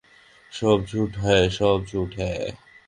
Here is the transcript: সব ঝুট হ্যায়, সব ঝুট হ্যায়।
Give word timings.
সব 0.51 0.77
ঝুট 0.85 1.11
হ্যায়, 1.15 1.47
সব 1.49 1.77
ঝুট 1.85 2.11
হ্যায়। 2.19 2.47